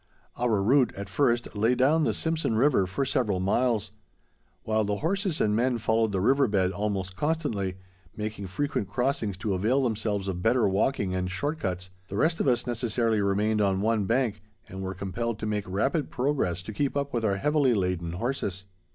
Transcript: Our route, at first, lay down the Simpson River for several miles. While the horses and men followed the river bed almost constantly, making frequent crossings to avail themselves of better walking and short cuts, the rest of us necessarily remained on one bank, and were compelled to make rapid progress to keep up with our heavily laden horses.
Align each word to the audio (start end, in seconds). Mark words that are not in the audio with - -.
Our 0.35 0.63
route, 0.63 0.95
at 0.97 1.09
first, 1.09 1.55
lay 1.55 1.75
down 1.75 2.05
the 2.05 2.13
Simpson 2.15 2.55
River 2.55 2.87
for 2.87 3.05
several 3.05 3.39
miles. 3.39 3.91
While 4.63 4.83
the 4.83 4.95
horses 4.95 5.39
and 5.39 5.55
men 5.55 5.77
followed 5.77 6.11
the 6.11 6.19
river 6.21 6.47
bed 6.47 6.71
almost 6.71 7.15
constantly, 7.15 7.77
making 8.15 8.47
frequent 8.47 8.87
crossings 8.87 9.37
to 9.37 9.53
avail 9.53 9.83
themselves 9.83 10.27
of 10.27 10.41
better 10.41 10.67
walking 10.67 11.13
and 11.13 11.29
short 11.29 11.59
cuts, 11.59 11.91
the 12.07 12.17
rest 12.17 12.39
of 12.39 12.47
us 12.47 12.65
necessarily 12.65 13.21
remained 13.21 13.61
on 13.61 13.79
one 13.79 14.05
bank, 14.05 14.41
and 14.67 14.81
were 14.81 14.95
compelled 14.95 15.37
to 15.37 15.45
make 15.45 15.69
rapid 15.69 16.09
progress 16.09 16.63
to 16.63 16.73
keep 16.73 16.97
up 16.97 17.13
with 17.13 17.23
our 17.23 17.35
heavily 17.35 17.75
laden 17.75 18.13
horses. 18.13 18.63